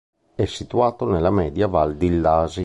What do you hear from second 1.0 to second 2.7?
nella media Val d'Illasi.